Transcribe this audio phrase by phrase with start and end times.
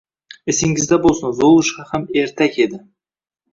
[0.53, 2.83] Esingizda bo'lsa "Zolushka" ham ertak edi...